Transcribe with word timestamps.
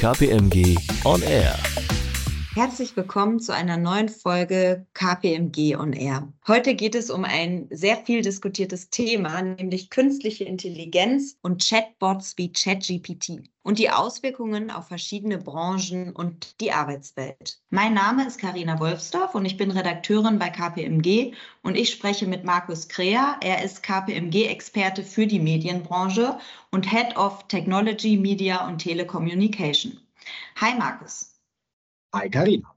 KPMG 0.00 0.76
On 1.04 1.22
Air. 1.22 2.03
Herzlich 2.54 2.96
willkommen 2.96 3.40
zu 3.40 3.52
einer 3.52 3.76
neuen 3.76 4.08
Folge 4.08 4.86
KPMG 4.94 5.74
On 5.76 5.92
Air. 5.92 6.32
Heute 6.46 6.76
geht 6.76 6.94
es 6.94 7.10
um 7.10 7.24
ein 7.24 7.66
sehr 7.72 7.96
viel 7.96 8.22
diskutiertes 8.22 8.90
Thema, 8.90 9.42
nämlich 9.42 9.90
künstliche 9.90 10.44
Intelligenz 10.44 11.36
und 11.42 11.68
Chatbots 11.68 12.38
wie 12.38 12.52
ChatGPT 12.52 13.42
und 13.64 13.80
die 13.80 13.90
Auswirkungen 13.90 14.70
auf 14.70 14.86
verschiedene 14.86 15.38
Branchen 15.38 16.12
und 16.12 16.60
die 16.60 16.70
Arbeitswelt. 16.70 17.58
Mein 17.70 17.92
Name 17.92 18.24
ist 18.24 18.38
Karina 18.38 18.78
Wolfsdorf 18.78 19.34
und 19.34 19.46
ich 19.46 19.56
bin 19.56 19.72
Redakteurin 19.72 20.38
bei 20.38 20.50
KPMG 20.50 21.32
und 21.64 21.76
ich 21.76 21.90
spreche 21.90 22.28
mit 22.28 22.44
Markus 22.44 22.86
Krea. 22.86 23.36
Er 23.42 23.64
ist 23.64 23.82
KPMG-Experte 23.82 25.02
für 25.02 25.26
die 25.26 25.40
Medienbranche 25.40 26.38
und 26.70 26.88
Head 26.88 27.16
of 27.16 27.48
Technology, 27.48 28.16
Media 28.16 28.64
und 28.68 28.78
Telecommunication. 28.78 29.98
Hi 30.60 30.78
Markus. 30.78 31.33
Hi 32.14 32.30
Karina. 32.30 32.72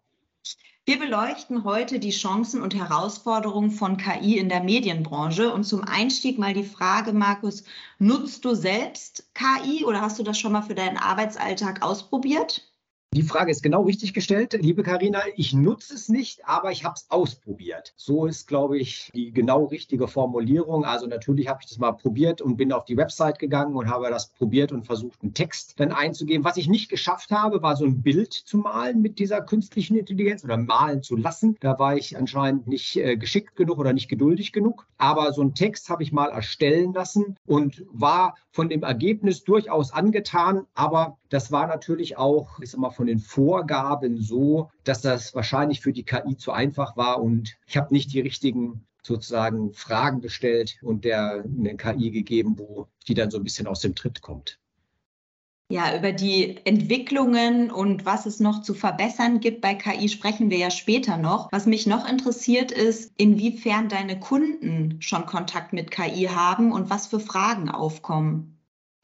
Wir 0.85 0.97
beleuchten 0.97 1.63
heute 1.63 1.99
die 1.99 2.09
Chancen 2.09 2.63
und 2.63 2.73
Herausforderungen 2.73 3.69
von 3.69 3.97
KI 3.97 4.39
in 4.39 4.49
der 4.49 4.63
Medienbranche. 4.63 5.53
Und 5.53 5.63
zum 5.63 5.83
Einstieg 5.83 6.39
mal 6.39 6.55
die 6.55 6.63
Frage, 6.63 7.13
Markus, 7.13 7.63
nutzt 7.99 8.45
du 8.45 8.55
selbst 8.55 9.29
KI 9.35 9.85
oder 9.85 10.01
hast 10.01 10.17
du 10.17 10.23
das 10.23 10.39
schon 10.39 10.53
mal 10.53 10.63
für 10.63 10.73
deinen 10.73 10.97
Arbeitsalltag 10.97 11.83
ausprobiert? 11.83 12.67
Die 13.17 13.23
Frage 13.23 13.49
ist 13.49 13.63
genau 13.63 13.81
richtig 13.81 14.13
gestellt, 14.13 14.53
liebe 14.61 14.83
Karina. 14.83 15.21
Ich 15.35 15.51
nutze 15.51 15.95
es 15.95 16.07
nicht, 16.07 16.47
aber 16.47 16.71
ich 16.71 16.83
habe 16.83 16.93
es 16.97 17.07
ausprobiert. 17.09 17.95
So 17.97 18.27
ist, 18.27 18.47
glaube 18.47 18.77
ich, 18.77 19.09
die 19.15 19.31
genau 19.31 19.65
richtige 19.65 20.07
Formulierung. 20.07 20.85
Also 20.85 21.07
natürlich 21.07 21.47
habe 21.47 21.61
ich 21.63 21.67
das 21.67 21.79
mal 21.79 21.93
probiert 21.93 22.43
und 22.43 22.57
bin 22.57 22.71
auf 22.71 22.85
die 22.85 22.95
Website 22.95 23.39
gegangen 23.39 23.75
und 23.75 23.89
habe 23.89 24.11
das 24.11 24.29
probiert 24.33 24.71
und 24.71 24.85
versucht, 24.85 25.23
einen 25.23 25.33
Text 25.33 25.79
dann 25.79 25.91
einzugeben. 25.91 26.45
Was 26.45 26.57
ich 26.57 26.69
nicht 26.69 26.89
geschafft 26.89 27.31
habe, 27.31 27.63
war 27.63 27.75
so 27.75 27.85
ein 27.85 28.03
Bild 28.03 28.33
zu 28.33 28.59
malen 28.59 29.01
mit 29.01 29.17
dieser 29.17 29.41
künstlichen 29.41 29.97
Intelligenz 29.97 30.43
oder 30.43 30.57
malen 30.57 31.01
zu 31.01 31.15
lassen. 31.15 31.57
Da 31.59 31.79
war 31.79 31.97
ich 31.97 32.15
anscheinend 32.17 32.67
nicht 32.67 32.97
äh, 32.97 33.17
geschickt 33.17 33.55
genug 33.55 33.79
oder 33.79 33.93
nicht 33.93 34.09
geduldig 34.09 34.53
genug. 34.53 34.85
Aber 34.99 35.33
so 35.33 35.41
einen 35.41 35.55
Text 35.55 35.89
habe 35.89 36.03
ich 36.03 36.11
mal 36.11 36.29
erstellen 36.29 36.93
lassen 36.93 37.35
und 37.47 37.83
war 37.91 38.35
von 38.51 38.69
dem 38.69 38.83
Ergebnis 38.83 39.43
durchaus 39.43 39.91
angetan. 39.91 40.67
Aber 40.75 41.17
das 41.29 41.51
war 41.51 41.67
natürlich 41.67 42.17
auch, 42.17 42.59
ich 42.59 42.71
sag 42.71 42.79
mal, 42.79 42.91
von 42.91 43.06
den 43.07 43.19
Vorgaben 43.19 44.21
so, 44.21 44.69
dass 44.83 45.01
das 45.01 45.33
wahrscheinlich 45.35 45.81
für 45.81 45.93
die 45.93 46.03
KI 46.03 46.37
zu 46.37 46.51
einfach 46.51 46.95
war 46.97 47.21
und 47.21 47.57
ich 47.65 47.77
habe 47.77 47.93
nicht 47.93 48.13
die 48.13 48.21
richtigen 48.21 48.85
sozusagen 49.03 49.73
Fragen 49.73 50.21
gestellt 50.21 50.77
und 50.81 51.05
der 51.05 51.43
eine 51.45 51.77
KI 51.77 52.11
gegeben, 52.11 52.59
wo 52.59 52.87
die 53.07 53.13
dann 53.13 53.31
so 53.31 53.37
ein 53.37 53.43
bisschen 53.43 53.67
aus 53.67 53.79
dem 53.79 53.95
Tritt 53.95 54.21
kommt. 54.21 54.59
Ja, 55.69 55.97
über 55.97 56.13
die 56.13 56.65
Entwicklungen 56.65 57.71
und 57.71 58.05
was 58.05 58.25
es 58.25 58.39
noch 58.39 58.61
zu 58.61 58.73
verbessern 58.73 59.41
gibt 59.41 59.59
bei 59.59 59.75
KI 59.75 60.07
sprechen 60.07 60.49
wir 60.49 60.57
ja 60.57 60.71
später 60.71 61.17
noch. 61.17 61.51
Was 61.51 61.65
mich 61.65 61.85
noch 61.87 62.07
interessiert 62.07 62.71
ist, 62.71 63.11
inwiefern 63.17 63.89
deine 63.89 64.17
Kunden 64.17 65.01
schon 65.01 65.25
Kontakt 65.25 65.73
mit 65.73 65.91
KI 65.91 66.29
haben 66.33 66.71
und 66.71 66.89
was 66.89 67.07
für 67.07 67.19
Fragen 67.19 67.69
aufkommen. 67.69 68.57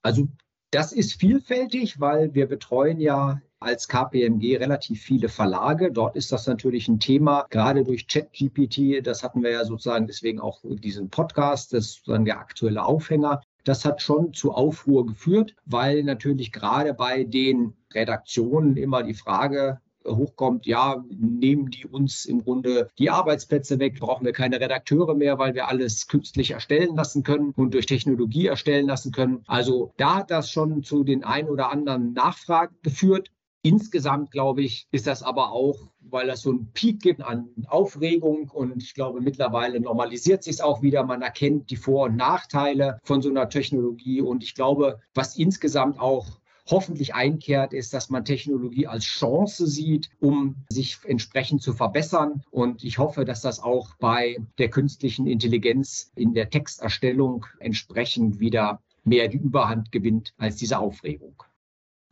Also 0.03 0.29
das 0.71 0.93
ist 0.93 1.19
vielfältig, 1.19 1.99
weil 1.99 2.33
wir 2.33 2.47
betreuen 2.47 3.01
ja 3.01 3.41
als 3.63 3.87
KPMG 3.87 4.57
relativ 4.57 5.01
viele 5.01 5.29
Verlage. 5.29 5.91
Dort 5.91 6.15
ist 6.15 6.31
das 6.31 6.47
natürlich 6.47 6.87
ein 6.87 6.99
Thema, 6.99 7.45
gerade 7.49 7.83
durch 7.83 8.07
ChatGPT. 8.07 9.05
Das 9.05 9.23
hatten 9.23 9.41
wir 9.43 9.51
ja 9.51 9.65
sozusagen 9.65 10.07
deswegen 10.07 10.39
auch 10.39 10.59
diesen 10.63 11.09
Podcast, 11.09 11.73
das 11.73 11.85
ist 11.85 11.93
sozusagen 11.97 12.25
der 12.25 12.39
aktuelle 12.39 12.83
Aufhänger. 12.85 13.41
Das 13.63 13.85
hat 13.85 14.01
schon 14.01 14.33
zu 14.33 14.51
Aufruhr 14.51 15.05
geführt, 15.05 15.55
weil 15.65 16.03
natürlich 16.03 16.51
gerade 16.51 16.93
bei 16.93 17.23
den 17.23 17.73
Redaktionen 17.93 18.75
immer 18.75 19.03
die 19.03 19.13
Frage 19.13 19.79
hochkommt, 20.05 20.65
ja, 20.65 21.03
nehmen 21.09 21.69
die 21.69 21.85
uns 21.85 22.25
im 22.25 22.43
Grunde 22.43 22.89
die 22.97 23.09
Arbeitsplätze 23.09 23.79
weg, 23.79 23.99
brauchen 23.99 24.25
wir 24.25 24.33
keine 24.33 24.59
Redakteure 24.59 25.15
mehr, 25.15 25.39
weil 25.39 25.53
wir 25.53 25.67
alles 25.67 26.07
künstlich 26.07 26.51
erstellen 26.51 26.95
lassen 26.95 27.23
können 27.23 27.53
und 27.55 27.73
durch 27.73 27.85
Technologie 27.85 28.47
erstellen 28.47 28.87
lassen 28.87 29.11
können. 29.11 29.43
Also 29.47 29.93
da 29.97 30.15
hat 30.15 30.31
das 30.31 30.49
schon 30.49 30.83
zu 30.83 31.03
den 31.03 31.23
ein 31.23 31.49
oder 31.49 31.71
anderen 31.71 32.13
Nachfragen 32.13 32.75
geführt. 32.83 33.29
Insgesamt, 33.65 34.31
glaube 34.31 34.61
ich, 34.61 34.87
ist 34.91 35.07
das 35.07 35.23
aber 35.23 35.53
auch, 35.53 35.87
weil 36.01 36.29
es 36.29 36.41
so 36.41 36.49
einen 36.49 36.73
Peak 36.73 37.01
gibt 37.01 37.21
an 37.21 37.47
Aufregung 37.67 38.49
und 38.49 38.83
ich 38.83 38.93
glaube, 38.93 39.21
mittlerweile 39.21 39.79
normalisiert 39.79 40.43
sich 40.43 40.55
es 40.55 40.61
auch 40.61 40.81
wieder. 40.81 41.05
Man 41.05 41.21
erkennt 41.21 41.69
die 41.69 41.77
Vor- 41.77 42.07
und 42.07 42.17
Nachteile 42.17 42.99
von 43.03 43.21
so 43.21 43.29
einer 43.29 43.47
Technologie 43.47 44.19
und 44.19 44.43
ich 44.43 44.53
glaube, 44.53 44.99
was 45.13 45.37
insgesamt 45.37 45.97
auch 45.97 46.41
hoffentlich 46.69 47.15
einkehrt, 47.15 47.71
ist, 47.71 47.93
dass 47.93 48.09
man 48.09 48.25
Technologie 48.25 48.87
als 48.87 49.05
Chance 49.05 49.65
sieht, 49.65 50.09
um 50.19 50.65
sich 50.69 50.97
entsprechend 51.05 51.61
zu 51.61 51.71
verbessern. 51.71 52.43
Und 52.51 52.83
ich 52.83 52.97
hoffe, 52.97 53.23
dass 53.23 53.41
das 53.41 53.61
auch 53.61 53.95
bei 53.95 54.37
der 54.57 54.69
künstlichen 54.69 55.25
Intelligenz 55.25 56.11
in 56.15 56.33
der 56.33 56.49
Texterstellung 56.49 57.45
entsprechend 57.59 58.41
wieder 58.41 58.81
mehr 59.05 59.29
die 59.29 59.37
Überhand 59.37 59.93
gewinnt 59.93 60.33
als 60.37 60.57
diese 60.57 60.79
Aufregung. 60.79 61.43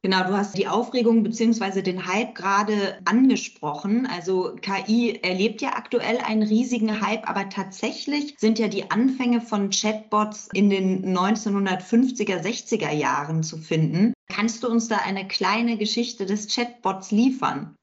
Genau, 0.03 0.23
du 0.23 0.35
hast 0.35 0.57
die 0.57 0.67
Aufregung 0.67 1.21
beziehungsweise 1.21 1.83
den 1.83 2.07
Hype 2.07 2.33
gerade 2.33 2.97
angesprochen. 3.05 4.07
Also 4.07 4.55
KI 4.59 5.19
erlebt 5.21 5.61
ja 5.61 5.73
aktuell 5.75 6.17
einen 6.17 6.41
riesigen 6.41 7.01
Hype, 7.05 7.29
aber 7.29 7.49
tatsächlich 7.49 8.33
sind 8.39 8.57
ja 8.57 8.67
die 8.67 8.89
Anfänge 8.89 9.41
von 9.41 9.69
Chatbots 9.69 10.49
in 10.53 10.71
den 10.71 11.15
1950er, 11.15 12.41
60er 12.41 12.91
Jahren 12.91 13.43
zu 13.43 13.59
finden. 13.59 14.13
Kannst 14.27 14.63
du 14.63 14.69
uns 14.69 14.87
da 14.87 14.97
eine 14.97 15.27
kleine 15.27 15.77
Geschichte 15.77 16.25
des 16.25 16.47
Chatbots 16.47 17.11
liefern? 17.11 17.75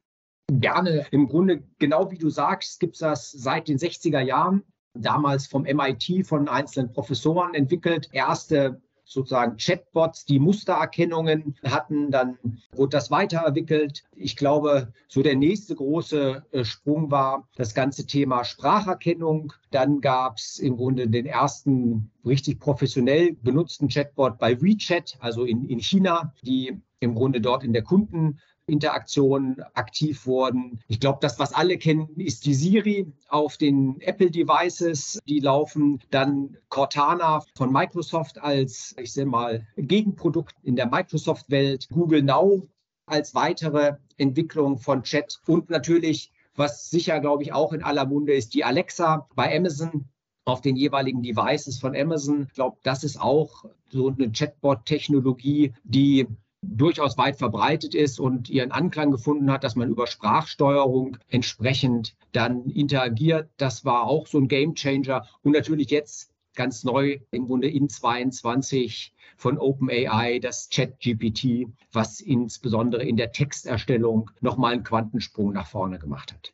Gerne. 0.50 1.06
Im 1.12 1.28
Grunde, 1.28 1.62
genau 1.78 2.10
wie 2.10 2.18
du 2.18 2.30
sagst, 2.30 2.80
gibt 2.80 2.94
es 2.94 3.00
das 3.00 3.30
seit 3.30 3.68
den 3.68 3.78
60er 3.78 4.20
Jahren 4.20 4.64
damals 4.94 5.46
vom 5.46 5.62
MIT 5.62 6.26
von 6.26 6.48
einzelnen 6.48 6.92
Professoren 6.92 7.54
entwickelt. 7.54 8.08
Erste 8.12 8.80
sozusagen 9.08 9.56
Chatbots, 9.56 10.24
die 10.26 10.38
Mustererkennungen 10.38 11.56
hatten. 11.64 12.10
Dann 12.10 12.38
wurde 12.72 12.90
das 12.90 13.10
weiterentwickelt. 13.10 14.04
Ich 14.14 14.36
glaube, 14.36 14.92
so 15.08 15.22
der 15.22 15.34
nächste 15.34 15.74
große 15.74 16.44
äh, 16.52 16.64
Sprung 16.64 17.10
war 17.10 17.48
das 17.56 17.74
ganze 17.74 18.06
Thema 18.06 18.44
Spracherkennung. 18.44 19.52
Dann 19.70 20.00
gab 20.00 20.36
es 20.36 20.58
im 20.58 20.76
Grunde 20.76 21.08
den 21.08 21.26
ersten 21.26 22.10
richtig 22.24 22.60
professionell 22.60 23.32
benutzten 23.42 23.88
Chatbot 23.88 24.38
bei 24.38 24.60
WeChat, 24.60 25.16
also 25.20 25.44
in, 25.44 25.64
in 25.64 25.80
China, 25.80 26.34
die 26.42 26.78
im 27.00 27.14
Grunde 27.14 27.40
dort 27.40 27.64
in 27.64 27.72
der 27.72 27.82
Kunden 27.82 28.38
Interaktionen 28.68 29.62
aktiv 29.74 30.26
wurden. 30.26 30.80
Ich 30.88 31.00
glaube, 31.00 31.18
das, 31.20 31.38
was 31.38 31.52
alle 31.52 31.78
kennen, 31.78 32.08
ist 32.16 32.44
die 32.44 32.54
Siri 32.54 33.12
auf 33.28 33.56
den 33.56 34.00
Apple-Devices. 34.00 35.18
Die 35.26 35.40
laufen 35.40 36.00
dann 36.10 36.56
Cortana 36.68 37.42
von 37.56 37.72
Microsoft 37.72 38.38
als, 38.40 38.94
ich 38.98 39.12
sage 39.12 39.28
mal, 39.28 39.66
Gegenprodukt 39.76 40.54
in 40.62 40.76
der 40.76 40.86
Microsoft-Welt. 40.86 41.88
Google 41.90 42.22
Now 42.22 42.68
als 43.06 43.34
weitere 43.34 43.96
Entwicklung 44.18 44.78
von 44.78 45.02
Chat 45.02 45.40
und 45.46 45.70
natürlich, 45.70 46.30
was 46.54 46.90
sicher, 46.90 47.20
glaube 47.20 47.42
ich, 47.42 47.52
auch 47.52 47.72
in 47.72 47.82
aller 47.82 48.06
Munde 48.06 48.34
ist, 48.34 48.52
die 48.52 48.64
Alexa 48.64 49.26
bei 49.34 49.56
Amazon 49.56 50.08
auf 50.44 50.60
den 50.60 50.76
jeweiligen 50.76 51.22
Devices 51.22 51.78
von 51.78 51.96
Amazon. 51.96 52.46
Ich 52.48 52.54
glaube, 52.54 52.78
das 52.82 53.04
ist 53.04 53.20
auch 53.20 53.64
so 53.90 54.08
eine 54.08 54.32
Chatbot-Technologie, 54.32 55.72
die 55.84 56.26
durchaus 56.62 57.16
weit 57.18 57.36
verbreitet 57.36 57.94
ist 57.94 58.18
und 58.20 58.50
ihren 58.50 58.72
Anklang 58.72 59.10
gefunden 59.10 59.50
hat, 59.50 59.64
dass 59.64 59.76
man 59.76 59.90
über 59.90 60.06
Sprachsteuerung 60.06 61.16
entsprechend 61.28 62.16
dann 62.32 62.66
interagiert. 62.70 63.50
Das 63.56 63.84
war 63.84 64.04
auch 64.04 64.26
so 64.26 64.38
ein 64.38 64.48
Gamechanger 64.48 65.26
Und 65.42 65.52
natürlich 65.52 65.90
jetzt 65.90 66.32
ganz 66.54 66.82
neu 66.82 67.20
im 67.30 67.46
Grunde 67.46 67.68
in 67.68 67.88
22 67.88 69.14
von 69.36 69.58
OpenAI, 69.58 70.40
das 70.40 70.68
ChatGPT, 70.70 71.68
was 71.92 72.20
insbesondere 72.20 73.04
in 73.04 73.16
der 73.16 73.30
Texterstellung 73.30 74.30
nochmal 74.40 74.72
einen 74.72 74.82
Quantensprung 74.82 75.52
nach 75.52 75.68
vorne 75.68 76.00
gemacht 76.00 76.32
hat. 76.32 76.52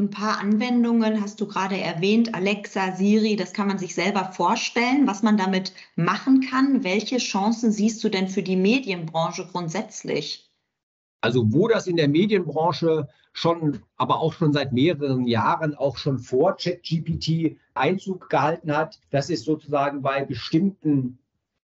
Ein 0.00 0.08
paar 0.08 0.38
Anwendungen 0.38 1.20
hast 1.20 1.42
du 1.42 1.46
gerade 1.46 1.78
erwähnt, 1.78 2.34
Alexa, 2.34 2.92
Siri, 2.92 3.36
das 3.36 3.52
kann 3.52 3.68
man 3.68 3.76
sich 3.76 3.94
selber 3.94 4.32
vorstellen, 4.32 5.06
was 5.06 5.22
man 5.22 5.36
damit 5.36 5.74
machen 5.94 6.40
kann. 6.40 6.82
Welche 6.84 7.18
Chancen 7.18 7.70
siehst 7.70 8.02
du 8.02 8.08
denn 8.08 8.26
für 8.26 8.42
die 8.42 8.56
Medienbranche 8.56 9.46
grundsätzlich? 9.52 10.50
Also 11.20 11.52
wo 11.52 11.68
das 11.68 11.86
in 11.86 11.98
der 11.98 12.08
Medienbranche 12.08 13.08
schon, 13.34 13.80
aber 13.96 14.20
auch 14.20 14.32
schon 14.32 14.54
seit 14.54 14.72
mehreren 14.72 15.26
Jahren, 15.26 15.74
auch 15.74 15.98
schon 15.98 16.18
vor 16.18 16.56
ChatGPT 16.56 17.58
Einzug 17.74 18.30
gehalten 18.30 18.74
hat, 18.74 18.98
das 19.10 19.28
ist 19.28 19.44
sozusagen 19.44 20.00
bei 20.00 20.24
bestimmten 20.24 21.18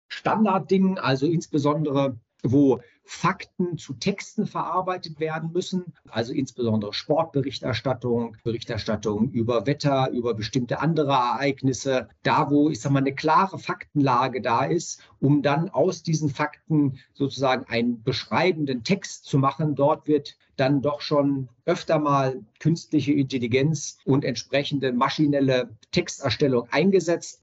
Standarddingen, 0.07 0.97
also 0.97 1.25
insbesondere 1.25 2.17
wo 2.43 2.81
Fakten 3.03 3.77
zu 3.77 3.93
Texten 3.93 4.47
verarbeitet 4.47 5.19
werden 5.19 5.51
müssen, 5.51 5.93
also 6.09 6.33
insbesondere 6.33 6.93
Sportberichterstattung, 6.93 8.37
Berichterstattung 8.43 9.31
über 9.31 9.65
Wetter, 9.65 10.09
über 10.11 10.33
bestimmte 10.33 10.79
andere 10.79 11.11
Ereignisse, 11.11 12.07
da 12.23 12.49
wo, 12.49 12.69
ich 12.69 12.79
sag 12.79 12.91
mal, 12.91 12.99
eine 12.99 13.13
klare 13.13 13.59
Faktenlage 13.59 14.41
da 14.41 14.65
ist, 14.65 15.01
um 15.19 15.41
dann 15.41 15.69
aus 15.69 16.03
diesen 16.03 16.29
Fakten 16.29 16.99
sozusagen 17.13 17.65
einen 17.65 18.01
beschreibenden 18.03 18.83
Text 18.83 19.25
zu 19.25 19.37
machen. 19.37 19.75
Dort 19.75 20.07
wird 20.07 20.37
dann 20.55 20.81
doch 20.81 21.01
schon 21.01 21.49
öfter 21.65 21.99
mal 21.99 22.43
künstliche 22.59 23.13
Intelligenz 23.13 23.97
und 24.05 24.23
entsprechende 24.23 24.93
maschinelle 24.93 25.75
Texterstellung 25.91 26.67
eingesetzt. 26.71 27.40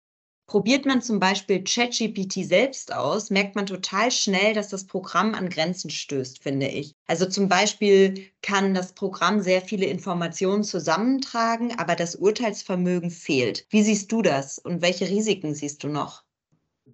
Probiert 0.49 0.85
man 0.85 1.01
zum 1.01 1.21
Beispiel 1.21 1.63
ChatGPT 1.63 2.45
selbst 2.45 2.93
aus, 2.93 3.31
merkt 3.31 3.55
man 3.55 3.67
total 3.67 4.11
schnell, 4.11 4.53
dass 4.53 4.67
das 4.69 4.85
Programm 4.87 5.33
an 5.37 5.49
Grenzen 5.49 5.91
stößt, 5.91 6.43
finde 6.43 6.67
ich. 6.67 6.97
Also 7.07 7.27
zum 7.27 7.49
Beispiel 7.49 8.29
kann 8.43 8.75
das 8.75 8.95
Programm 8.95 9.41
sehr 9.41 9.61
viele 9.63 9.87
Informationen 9.87 10.65
zusammentragen, 10.65 11.79
aber 11.79 11.95
das 11.95 12.17
Urteilsvermögen 12.17 13.11
fehlt. 13.13 13.65
Wie 13.71 13.83
siehst 13.85 14.11
du 14.11 14.21
das 14.23 14.59
und 14.59 14.83
welche 14.83 15.09
Risiken 15.09 15.55
siehst 15.55 15.85
du 15.85 15.89
noch? 15.89 16.25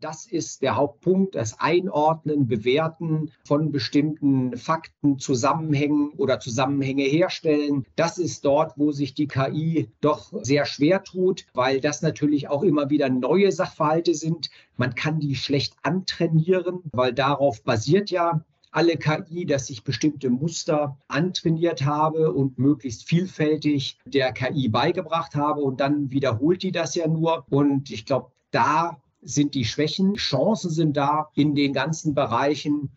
Das 0.00 0.26
ist 0.26 0.62
der 0.62 0.76
Hauptpunkt, 0.76 1.34
das 1.34 1.60
Einordnen, 1.60 2.46
Bewerten 2.46 3.30
von 3.44 3.70
bestimmten 3.70 4.56
Fakten, 4.56 5.18
Zusammenhängen 5.18 6.10
oder 6.16 6.40
Zusammenhänge 6.40 7.04
herstellen. 7.04 7.86
Das 7.96 8.18
ist 8.18 8.44
dort, 8.44 8.76
wo 8.76 8.92
sich 8.92 9.14
die 9.14 9.28
KI 9.28 9.90
doch 10.00 10.32
sehr 10.42 10.64
schwer 10.66 11.04
tut, 11.04 11.46
weil 11.54 11.80
das 11.80 12.02
natürlich 12.02 12.48
auch 12.48 12.62
immer 12.62 12.90
wieder 12.90 13.08
neue 13.08 13.52
Sachverhalte 13.52 14.14
sind. 14.14 14.50
Man 14.76 14.94
kann 14.94 15.20
die 15.20 15.36
schlecht 15.36 15.74
antrainieren, 15.82 16.80
weil 16.92 17.12
darauf 17.12 17.62
basiert 17.62 18.10
ja 18.10 18.44
alle 18.72 18.96
KI, 18.96 19.46
dass 19.46 19.70
ich 19.70 19.84
bestimmte 19.84 20.30
Muster 20.30 20.98
antrainiert 21.06 21.84
habe 21.84 22.32
und 22.32 22.58
möglichst 22.58 23.06
vielfältig 23.06 23.98
der 24.04 24.32
KI 24.32 24.68
beigebracht 24.68 25.36
habe 25.36 25.60
und 25.60 25.80
dann 25.80 26.10
wiederholt 26.10 26.62
die 26.62 26.72
das 26.72 26.96
ja 26.96 27.06
nur. 27.06 27.44
Und 27.50 27.90
ich 27.90 28.04
glaube, 28.04 28.32
da 28.50 29.00
sind 29.24 29.54
die 29.54 29.64
Schwächen. 29.64 30.14
Chancen 30.14 30.70
sind 30.70 30.96
da 30.96 31.30
in 31.34 31.54
den 31.54 31.72
ganzen 31.72 32.14
Bereichen, 32.14 32.90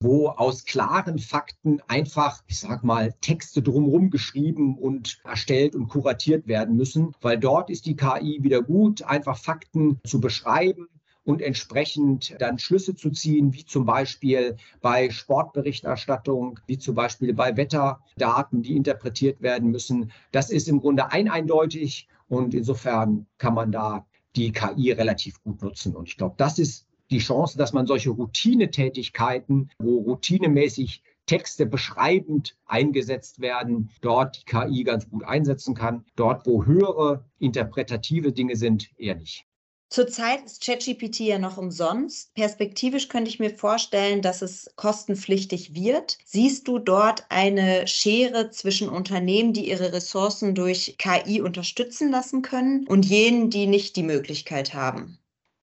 wo 0.00 0.28
aus 0.28 0.64
klaren 0.64 1.18
Fakten 1.18 1.80
einfach, 1.88 2.42
ich 2.46 2.60
sag 2.60 2.84
mal, 2.84 3.14
Texte 3.20 3.62
drumherum 3.62 4.10
geschrieben 4.10 4.76
und 4.78 5.20
erstellt 5.24 5.74
und 5.74 5.88
kuratiert 5.88 6.46
werden 6.46 6.76
müssen, 6.76 7.14
weil 7.20 7.38
dort 7.38 7.70
ist 7.70 7.86
die 7.86 7.96
KI 7.96 8.42
wieder 8.42 8.62
gut, 8.62 9.02
einfach 9.02 9.38
Fakten 9.38 9.98
zu 10.04 10.20
beschreiben 10.20 10.88
und 11.24 11.42
entsprechend 11.42 12.36
dann 12.38 12.58
Schlüsse 12.58 12.94
zu 12.94 13.10
ziehen, 13.10 13.52
wie 13.52 13.64
zum 13.64 13.84
Beispiel 13.84 14.56
bei 14.80 15.10
Sportberichterstattung, 15.10 16.60
wie 16.66 16.78
zum 16.78 16.94
Beispiel 16.94 17.34
bei 17.34 17.56
Wetterdaten, 17.56 18.62
die 18.62 18.76
interpretiert 18.76 19.40
werden 19.42 19.70
müssen. 19.70 20.12
Das 20.30 20.50
ist 20.50 20.68
im 20.68 20.80
Grunde 20.80 21.10
ein 21.10 21.28
eindeutig 21.28 22.06
und 22.28 22.54
insofern 22.54 23.26
kann 23.38 23.54
man 23.54 23.72
da 23.72 24.06
die 24.36 24.52
KI 24.52 24.92
relativ 24.92 25.42
gut 25.42 25.62
nutzen. 25.62 25.96
Und 25.96 26.08
ich 26.08 26.16
glaube, 26.16 26.34
das 26.38 26.58
ist 26.58 26.86
die 27.10 27.18
Chance, 27.18 27.56
dass 27.56 27.72
man 27.72 27.86
solche 27.86 28.10
Routinetätigkeiten, 28.10 29.70
wo 29.78 29.98
routinemäßig 29.98 31.02
Texte 31.26 31.66
beschreibend 31.66 32.56
eingesetzt 32.66 33.40
werden, 33.40 33.90
dort 34.00 34.42
die 34.42 34.44
KI 34.44 34.84
ganz 34.84 35.08
gut 35.08 35.24
einsetzen 35.24 35.74
kann. 35.74 36.04
Dort, 36.14 36.46
wo 36.46 36.64
höhere 36.64 37.24
interpretative 37.38 38.32
Dinge 38.32 38.56
sind, 38.56 38.90
eher 38.96 39.16
nicht. 39.16 39.46
Zurzeit 39.88 40.44
ist 40.44 40.64
ChatGPT 40.64 41.20
ja 41.20 41.38
noch 41.38 41.58
umsonst. 41.58 42.34
Perspektivisch 42.34 43.08
könnte 43.08 43.30
ich 43.30 43.38
mir 43.38 43.50
vorstellen, 43.50 44.20
dass 44.20 44.42
es 44.42 44.72
kostenpflichtig 44.74 45.74
wird. 45.74 46.18
Siehst 46.24 46.66
du 46.66 46.78
dort 46.78 47.24
eine 47.28 47.86
Schere 47.86 48.50
zwischen 48.50 48.88
Unternehmen, 48.88 49.52
die 49.52 49.68
ihre 49.68 49.92
Ressourcen 49.92 50.56
durch 50.56 50.96
KI 50.98 51.40
unterstützen 51.40 52.10
lassen 52.10 52.42
können 52.42 52.86
und 52.88 53.06
jenen, 53.06 53.48
die 53.48 53.68
nicht 53.68 53.94
die 53.94 54.02
Möglichkeit 54.02 54.74
haben? 54.74 55.18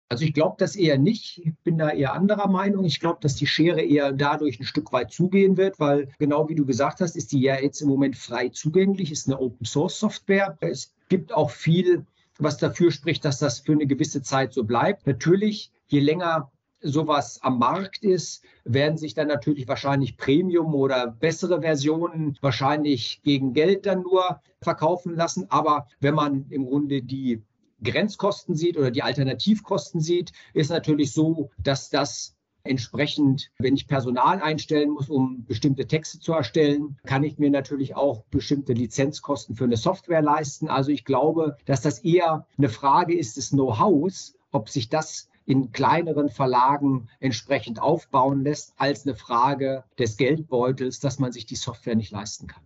Also 0.07 0.23
ich 0.23 0.33
glaube 0.33 0.55
das 0.59 0.75
eher 0.75 0.97
nicht. 0.97 1.39
Ich 1.39 1.53
bin 1.63 1.77
da 1.77 1.89
eher 1.89 2.13
anderer 2.13 2.47
Meinung. 2.47 2.85
Ich 2.85 2.99
glaube, 2.99 3.19
dass 3.21 3.35
die 3.35 3.47
Schere 3.47 3.81
eher 3.81 4.13
dadurch 4.13 4.59
ein 4.59 4.65
Stück 4.65 4.93
weit 4.93 5.11
zugehen 5.11 5.57
wird, 5.57 5.79
weil 5.79 6.09
genau 6.19 6.47
wie 6.47 6.55
du 6.55 6.65
gesagt 6.65 7.01
hast, 7.01 7.15
ist 7.15 7.31
die 7.31 7.41
ja 7.41 7.59
jetzt 7.59 7.81
im 7.81 7.89
Moment 7.89 8.15
frei 8.15 8.49
zugänglich, 8.49 9.11
ist 9.11 9.27
eine 9.27 9.39
Open 9.39 9.65
Source 9.65 9.99
Software. 9.99 10.57
Es 10.61 10.93
gibt 11.09 11.33
auch 11.33 11.49
viel 11.49 12.05
was 12.37 12.57
dafür 12.57 12.91
spricht, 12.91 13.25
dass 13.25 13.39
das 13.39 13.59
für 13.59 13.73
eine 13.73 13.87
gewisse 13.87 14.21
Zeit 14.21 14.53
so 14.53 14.63
bleibt. 14.63 15.07
Natürlich, 15.07 15.71
je 15.87 15.99
länger 15.99 16.51
sowas 16.81 17.39
am 17.41 17.57
Markt 17.59 18.03
ist, 18.03 18.43
werden 18.63 18.97
sich 18.97 19.13
dann 19.13 19.27
natürlich 19.27 19.67
wahrscheinlich 19.67 20.17
Premium 20.17 20.73
oder 20.75 21.07
bessere 21.07 21.61
Versionen 21.61 22.37
wahrscheinlich 22.41 23.21
gegen 23.23 23.53
Geld 23.53 23.85
dann 23.85 24.01
nur 24.01 24.41
verkaufen 24.61 25.15
lassen. 25.15 25.47
Aber 25.49 25.87
wenn 25.99 26.15
man 26.15 26.45
im 26.49 26.65
Grunde 26.65 27.01
die 27.01 27.41
Grenzkosten 27.83 28.55
sieht 28.55 28.77
oder 28.77 28.91
die 28.91 29.03
Alternativkosten 29.03 29.99
sieht, 30.01 30.31
ist 30.53 30.69
natürlich 30.69 31.11
so, 31.11 31.49
dass 31.57 31.89
das 31.89 32.34
Entsprechend, 32.65 33.51
wenn 33.59 33.75
ich 33.75 33.87
Personal 33.87 34.41
einstellen 34.41 34.89
muss, 34.89 35.07
um 35.09 35.45
bestimmte 35.45 35.87
Texte 35.87 36.19
zu 36.19 36.33
erstellen, 36.33 36.97
kann 37.05 37.23
ich 37.23 37.37
mir 37.37 37.51
natürlich 37.51 37.95
auch 37.95 38.23
bestimmte 38.31 38.73
Lizenzkosten 38.73 39.55
für 39.55 39.65
eine 39.65 39.77
Software 39.77 40.23
leisten. 40.23 40.67
Also 40.67 40.89
ich 40.89 41.05
glaube, 41.05 41.57
dass 41.65 41.81
das 41.81 41.99
eher 41.99 42.47
eine 42.57 42.69
Frage 42.69 43.15
ist 43.15 43.37
des 43.37 43.51
Know-hows, 43.51 44.35
ob 44.51 44.69
sich 44.69 44.89
das 44.89 45.29
in 45.45 45.71
kleineren 45.71 46.29
Verlagen 46.29 47.07
entsprechend 47.19 47.79
aufbauen 47.79 48.43
lässt, 48.43 48.73
als 48.77 49.05
eine 49.05 49.15
Frage 49.15 49.83
des 49.99 50.17
Geldbeutels, 50.17 50.99
dass 50.99 51.19
man 51.19 51.31
sich 51.31 51.45
die 51.45 51.55
Software 51.55 51.95
nicht 51.95 52.11
leisten 52.11 52.47
kann. 52.47 52.63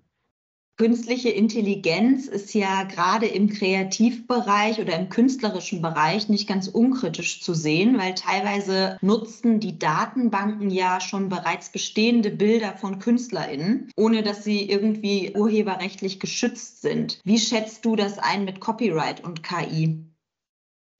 Künstliche 0.80 1.28
Intelligenz 1.28 2.28
ist 2.28 2.54
ja 2.54 2.84
gerade 2.84 3.26
im 3.26 3.50
Kreativbereich 3.50 4.80
oder 4.80 4.98
im 4.98 5.10
künstlerischen 5.10 5.82
Bereich 5.82 6.30
nicht 6.30 6.48
ganz 6.48 6.70
unkritisch 6.70 7.42
zu 7.42 7.54
sehen, 7.54 7.98
weil 7.98 8.16
teilweise 8.16 8.98
nutzen 9.02 9.60
die 9.60 9.78
Datenbanken 9.78 10.70
ja 10.70 11.02
schon 11.02 11.28
bereits 11.28 11.70
bestehende 11.70 12.32
Bilder 12.32 12.78
von 12.78 13.00
KünstlerInnen, 13.00 13.92
ohne 13.98 14.24
dass 14.24 14.46
sie 14.46 14.70
irgendwie 14.70 15.36
urheberrechtlich 15.36 16.22
geschützt 16.22 16.82
sind. 16.82 17.20
Wie 17.26 17.40
schätzt 17.40 17.84
du 17.84 17.98
das 17.98 18.18
ein 18.18 18.46
mit 18.46 18.62
Copyright 18.62 19.22
und 19.22 19.44
KI? 19.44 20.06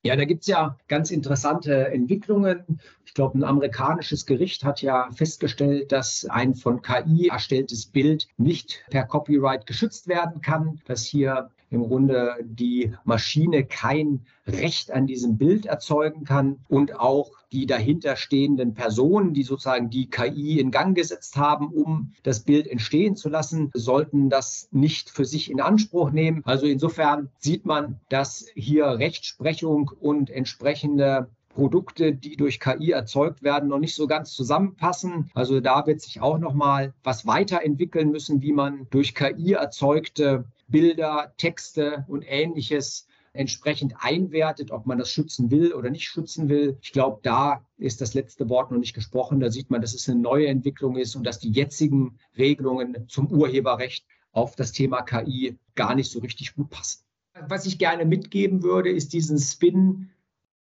Ja, 0.02 0.16
da 0.16 0.24
gibt 0.24 0.42
es 0.42 0.48
ja 0.48 0.78
ganz 0.88 1.12
interessante 1.12 1.90
Entwicklungen. 1.90 2.80
Ich 3.06 3.14
glaube, 3.14 3.38
ein 3.38 3.44
amerikanisches 3.44 4.26
Gericht 4.26 4.64
hat 4.64 4.82
ja 4.82 5.10
festgestellt, 5.12 5.92
dass 5.92 6.26
ein 6.26 6.56
von 6.56 6.82
KI 6.82 7.28
erstelltes 7.28 7.86
Bild 7.86 8.28
nicht 8.38 8.86
per 8.90 9.06
Copyright 9.06 9.66
geschützt 9.66 10.08
werden 10.08 10.42
kann, 10.42 10.80
dass 10.86 11.04
hier 11.04 11.52
im 11.70 11.84
Grunde 11.84 12.36
die 12.44 12.94
Maschine 13.04 13.66
kein 13.66 14.26
Recht 14.48 14.92
an 14.92 15.08
diesem 15.08 15.38
Bild 15.38 15.66
erzeugen 15.66 16.24
kann 16.24 16.60
und 16.68 17.00
auch 17.00 17.32
die 17.52 17.66
dahinterstehenden 17.66 18.74
Personen, 18.74 19.34
die 19.34 19.44
sozusagen 19.44 19.90
die 19.90 20.10
KI 20.10 20.60
in 20.60 20.72
Gang 20.72 20.96
gesetzt 20.96 21.38
haben, 21.38 21.68
um 21.68 22.14
das 22.24 22.42
Bild 22.42 22.68
entstehen 22.68 23.16
zu 23.16 23.30
lassen, 23.30 23.72
sollten 23.74 24.30
das 24.30 24.68
nicht 24.72 25.10
für 25.10 25.26
sich 25.26 25.50
in 25.50 25.62
Anspruch 25.62 26.12
nehmen. 26.12 26.42
Also 26.46 26.66
insofern 26.66 27.30
sieht 27.40 27.66
man, 27.66 28.00
dass 28.10 28.48
hier 28.56 28.86
Rechtsprechung 28.86 29.92
und 30.00 30.30
entsprechende 30.30 31.30
Produkte, 31.50 32.14
die 32.14 32.38
durch 32.38 32.60
KI 32.60 32.92
erzeugt 32.92 33.44
werden, 33.44 33.70
noch 33.70 33.80
nicht 33.80 33.96
so 33.96 34.08
ganz 34.08 34.32
zusammenpassen. 34.34 35.30
Also 35.34 35.60
da 35.60 35.86
wird 35.88 36.00
sich 36.00 36.22
auch 36.22 36.38
noch 36.38 36.54
mal 36.54 36.94
was 37.04 37.26
weiterentwickeln 37.26 38.12
müssen, 38.12 38.42
wie 38.42 38.54
man 38.54 38.88
durch 38.92 39.16
KI 39.16 39.54
erzeugte 39.54 40.46
Bilder, 40.70 41.34
Texte 41.38 42.06
und 42.08 42.24
ähnliches 42.28 43.08
entsprechend 43.34 43.94
einwertet, 44.00 44.72
ob 44.72 44.86
man 44.86 44.98
das 44.98 45.12
schützen 45.12 45.52
will 45.52 45.74
oder 45.74 45.90
nicht 45.90 46.08
schützen 46.08 46.50
will. 46.50 46.78
Ich 46.82 46.92
glaube, 46.92 47.20
da 47.24 47.66
ist 47.78 48.02
das 48.02 48.14
letzte 48.14 48.50
Wort 48.50 48.72
noch 48.72 48.80
nicht 48.80 48.94
gesprochen. 48.94 49.40
Da 49.40 49.52
sieht 49.52 49.70
man, 49.70 49.82
dass 49.82 49.94
es 49.94 50.10
eine 50.10 50.20
neue 50.20 50.48
Entwicklung 50.48 50.98
ist 50.98 51.16
und 51.16 51.24
dass 51.24 51.40
die 51.40 51.52
jetzigen 51.52 52.18
Regelungen 52.38 53.08
zum 53.08 53.32
Urheberrecht 53.32 54.06
auf 54.32 54.56
das 54.56 54.72
Thema 54.72 55.02
KI 55.02 55.58
gar 55.76 55.96
nicht 55.96 56.12
so 56.12 56.20
richtig 56.20 56.56
gut 56.56 56.70
passen. 56.70 57.04
Was 57.48 57.66
ich 57.66 57.78
gerne 57.78 58.06
mitgeben 58.06 58.64
würde, 58.64 58.90
ist 58.90 59.14
diesen 59.14 59.40
Spin, 59.40 60.10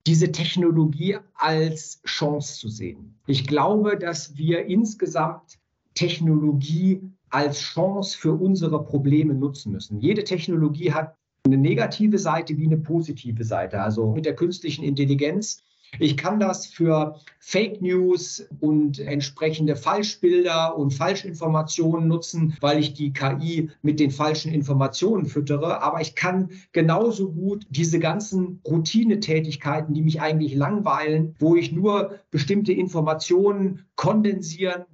diese 0.08 0.31
Technologie 0.31 1.17
als 1.34 2.01
Chance 2.05 2.60
zu 2.60 2.70
sehen. 2.70 3.20
Ich 3.27 3.46
glaube, 3.46 3.98
dass 3.98 4.38
wir 4.38 4.65
insgesamt 4.65 5.60
Technologie 5.93 7.01
als 7.31 7.59
Chance 7.59 8.17
für 8.17 8.33
unsere 8.33 8.83
Probleme 8.83 9.33
nutzen 9.33 9.71
müssen. 9.71 10.00
Jede 10.00 10.23
Technologie 10.23 10.93
hat 10.93 11.15
eine 11.45 11.57
negative 11.57 12.19
Seite 12.19 12.57
wie 12.57 12.65
eine 12.65 12.77
positive 12.77 13.43
Seite. 13.43 13.81
Also 13.81 14.11
mit 14.11 14.25
der 14.25 14.35
künstlichen 14.35 14.83
Intelligenz 14.83 15.63
Ich 16.00 16.17
kann 16.17 16.39
das 16.39 16.67
für 16.67 17.19
Fake 17.39 17.81
News 17.81 18.47
und 18.59 19.00
entsprechende 19.00 19.75
Falschbilder 19.75 20.77
und 20.77 20.93
Falschinformationen 20.93 22.07
nutzen, 22.07 22.55
weil 22.61 22.79
ich 22.79 22.93
die 22.93 23.11
KI 23.11 23.69
mit 23.81 24.00
den 24.00 24.11
falschen 24.11 24.53
Informationen 24.53 25.25
füttere. 25.25 25.81
Aber 25.81 26.01
ich 26.01 26.15
kann 26.15 26.51
genauso 26.71 27.31
gut 27.31 27.65
diese 27.69 28.00
ganzen 28.00 28.61
Routinetätigkeiten, 28.65 29.93
die 29.93 30.01
mich 30.01 30.21
eigentlich 30.21 30.55
langweilen, 30.55 31.35
wo 31.39 31.55
ich 31.55 31.71
nur 31.71 32.19
bestimmte 32.31 32.71
Informationen 32.71 33.85
kondensieren, 33.95 34.85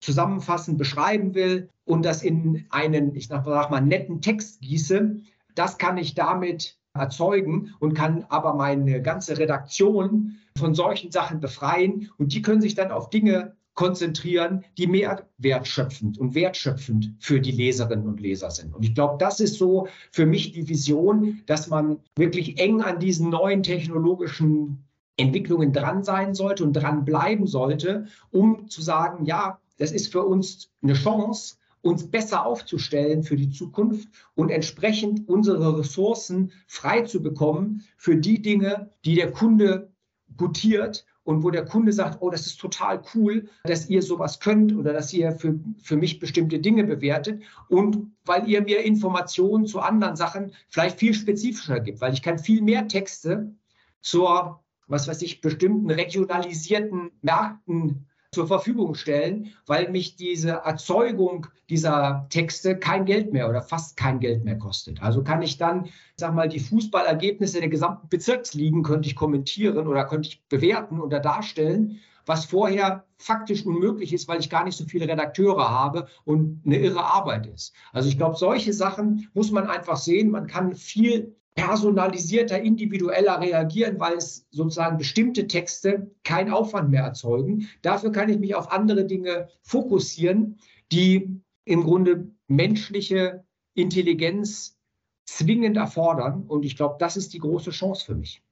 zusammenfassen, 0.00 0.76
beschreiben 0.76 1.34
will 1.34 1.68
und 1.84 2.04
das 2.04 2.22
in 2.22 2.66
einen, 2.70 3.14
ich 3.14 3.28
sag 3.28 3.46
mal, 3.46 3.80
netten 3.80 4.20
Text 4.20 4.60
gieße, 4.60 5.16
das 5.54 5.78
kann 5.78 5.98
ich 5.98 6.14
damit 6.14 6.78
erzeugen 6.94 7.74
und 7.78 7.94
kann 7.94 8.24
aber 8.28 8.54
meine 8.54 9.02
ganze 9.02 9.38
Redaktion 9.38 10.38
von 10.56 10.74
solchen 10.74 11.12
Sachen 11.12 11.40
befreien 11.40 12.10
und 12.18 12.32
die 12.32 12.42
können 12.42 12.60
sich 12.60 12.74
dann 12.74 12.90
auf 12.90 13.10
Dinge 13.10 13.56
konzentrieren, 13.74 14.64
die 14.76 14.86
mehr 14.86 15.26
wertschöpfend 15.38 16.18
und 16.18 16.34
wertschöpfend 16.34 17.14
für 17.18 17.40
die 17.40 17.52
Leserinnen 17.52 18.06
und 18.06 18.20
Leser 18.20 18.50
sind. 18.50 18.74
Und 18.74 18.82
ich 18.82 18.94
glaube, 18.94 19.16
das 19.18 19.40
ist 19.40 19.56
so 19.56 19.86
für 20.10 20.26
mich 20.26 20.52
die 20.52 20.68
Vision, 20.68 21.40
dass 21.46 21.68
man 21.68 21.98
wirklich 22.16 22.58
eng 22.58 22.82
an 22.82 22.98
diesen 22.98 23.30
neuen 23.30 23.62
technologischen 23.62 24.84
Entwicklungen 25.16 25.72
dran 25.72 26.02
sein 26.02 26.34
sollte 26.34 26.64
und 26.64 26.72
dran 26.72 27.04
bleiben 27.04 27.46
sollte, 27.46 28.06
um 28.30 28.68
zu 28.68 28.82
sagen, 28.82 29.24
ja, 29.24 29.58
das 29.80 29.92
ist 29.92 30.12
für 30.12 30.22
uns 30.22 30.70
eine 30.82 30.92
Chance, 30.92 31.56
uns 31.82 32.10
besser 32.10 32.44
aufzustellen 32.44 33.22
für 33.22 33.36
die 33.36 33.50
Zukunft 33.50 34.08
und 34.34 34.50
entsprechend 34.50 35.26
unsere 35.26 35.78
Ressourcen 35.78 36.52
frei 36.66 37.02
zu 37.02 37.22
bekommen 37.22 37.82
für 37.96 38.16
die 38.16 38.42
Dinge, 38.42 38.90
die 39.06 39.14
der 39.14 39.32
Kunde 39.32 39.90
gutiert 40.36 41.06
und 41.24 41.42
wo 41.42 41.50
der 41.50 41.64
Kunde 41.64 41.94
sagt, 41.94 42.18
oh, 42.20 42.28
das 42.28 42.46
ist 42.46 42.60
total 42.60 43.02
cool, 43.14 43.48
dass 43.64 43.88
ihr 43.88 44.02
sowas 44.02 44.40
könnt 44.40 44.76
oder 44.76 44.92
dass 44.92 45.12
ihr 45.14 45.32
für, 45.32 45.58
für 45.82 45.96
mich 45.96 46.18
bestimmte 46.18 46.58
Dinge 46.58 46.84
bewertet 46.84 47.42
und 47.68 48.12
weil 48.26 48.46
ihr 48.48 48.60
mir 48.60 48.84
Informationen 48.84 49.64
zu 49.64 49.80
anderen 49.80 50.16
Sachen 50.16 50.52
vielleicht 50.68 50.98
viel 50.98 51.14
spezifischer 51.14 51.80
gibt, 51.80 52.02
weil 52.02 52.12
ich 52.12 52.22
kann 52.22 52.38
viel 52.38 52.60
mehr 52.60 52.86
Texte 52.86 53.54
zur, 54.02 54.62
was 54.88 55.08
weiß 55.08 55.22
ich, 55.22 55.40
bestimmten 55.40 55.90
regionalisierten 55.90 57.12
Märkten 57.22 58.06
zur 58.32 58.46
Verfügung 58.46 58.94
stellen, 58.94 59.48
weil 59.66 59.90
mich 59.90 60.14
diese 60.14 60.50
Erzeugung 60.50 61.48
dieser 61.68 62.26
Texte 62.30 62.78
kein 62.78 63.04
Geld 63.04 63.32
mehr 63.32 63.48
oder 63.48 63.60
fast 63.60 63.96
kein 63.96 64.20
Geld 64.20 64.44
mehr 64.44 64.56
kostet. 64.56 65.02
Also 65.02 65.24
kann 65.24 65.42
ich 65.42 65.58
dann, 65.58 65.88
sag 66.16 66.32
mal, 66.34 66.48
die 66.48 66.60
Fußballergebnisse 66.60 67.58
der 67.58 67.68
gesamten 67.68 68.08
Bezirksligen 68.08 68.84
könnte 68.84 69.08
ich 69.08 69.16
kommentieren 69.16 69.88
oder 69.88 70.04
könnte 70.04 70.28
ich 70.28 70.44
bewerten 70.48 71.00
oder 71.00 71.18
darstellen, 71.18 71.98
was 72.24 72.44
vorher 72.44 73.04
faktisch 73.18 73.66
unmöglich 73.66 74.12
ist, 74.12 74.28
weil 74.28 74.38
ich 74.38 74.48
gar 74.48 74.64
nicht 74.64 74.76
so 74.76 74.84
viele 74.84 75.08
Redakteure 75.08 75.68
habe 75.68 76.06
und 76.24 76.62
eine 76.64 76.78
irre 76.78 77.04
Arbeit 77.04 77.48
ist. 77.48 77.74
Also 77.92 78.08
ich 78.08 78.16
glaube, 78.16 78.36
solche 78.36 78.72
Sachen 78.72 79.28
muss 79.34 79.50
man 79.50 79.66
einfach 79.66 79.96
sehen. 79.96 80.30
Man 80.30 80.46
kann 80.46 80.76
viel 80.76 81.34
personalisierter, 81.54 82.60
individueller 82.60 83.40
reagieren, 83.40 83.98
weil 83.98 84.16
es 84.16 84.46
sozusagen 84.50 84.98
bestimmte 84.98 85.46
Texte 85.46 86.10
keinen 86.22 86.52
Aufwand 86.52 86.90
mehr 86.90 87.02
erzeugen. 87.02 87.68
Dafür 87.82 88.12
kann 88.12 88.28
ich 88.28 88.38
mich 88.38 88.54
auf 88.54 88.70
andere 88.70 89.04
Dinge 89.04 89.48
fokussieren, 89.62 90.58
die 90.92 91.40
im 91.64 91.82
Grunde 91.82 92.30
menschliche 92.46 93.44
Intelligenz 93.74 94.78
zwingend 95.26 95.76
erfordern. 95.76 96.44
Und 96.46 96.64
ich 96.64 96.76
glaube, 96.76 96.96
das 96.98 97.16
ist 97.16 97.32
die 97.32 97.38
große 97.38 97.70
Chance 97.70 98.04
für 98.04 98.14
mich. 98.14 98.42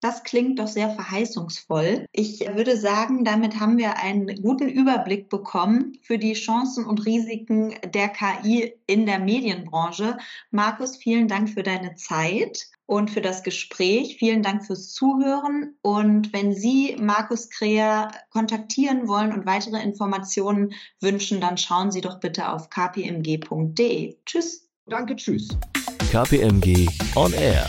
Das 0.00 0.22
klingt 0.22 0.60
doch 0.60 0.68
sehr 0.68 0.90
verheißungsvoll. 0.90 2.06
Ich 2.12 2.40
würde 2.40 2.76
sagen, 2.76 3.24
damit 3.24 3.58
haben 3.58 3.78
wir 3.78 3.98
einen 3.98 4.40
guten 4.42 4.68
Überblick 4.68 5.28
bekommen 5.28 5.98
für 6.02 6.18
die 6.18 6.34
Chancen 6.34 6.86
und 6.86 7.04
Risiken 7.04 7.74
der 7.84 8.08
KI 8.08 8.74
in 8.86 9.06
der 9.06 9.18
Medienbranche. 9.18 10.16
Markus, 10.52 10.96
vielen 10.96 11.26
Dank 11.26 11.50
für 11.50 11.64
deine 11.64 11.96
Zeit 11.96 12.68
und 12.86 13.10
für 13.10 13.20
das 13.20 13.42
Gespräch. 13.42 14.16
Vielen 14.18 14.42
Dank 14.42 14.64
fürs 14.64 14.92
Zuhören. 14.92 15.74
Und 15.82 16.32
wenn 16.32 16.54
Sie 16.54 16.96
Markus 17.00 17.50
Kreher 17.50 18.12
kontaktieren 18.30 19.08
wollen 19.08 19.32
und 19.32 19.46
weitere 19.46 19.82
Informationen 19.82 20.72
wünschen, 21.00 21.40
dann 21.40 21.58
schauen 21.58 21.90
Sie 21.90 22.00
doch 22.00 22.20
bitte 22.20 22.50
auf 22.50 22.70
kpmg.de. 22.70 24.16
Tschüss. 24.24 24.68
Danke, 24.86 25.16
tschüss. 25.16 25.48
KPMG 26.10 26.88
On 27.14 27.32
Air 27.34 27.68